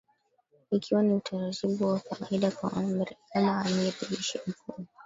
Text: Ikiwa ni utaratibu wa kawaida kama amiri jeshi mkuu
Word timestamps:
Ikiwa 0.71 1.03
ni 1.03 1.13
utaratibu 1.19 1.87
wa 1.87 1.99
kawaida 1.99 2.51
kama 3.31 3.51
amiri 3.59 3.93
jeshi 4.09 4.39
mkuu 4.47 4.85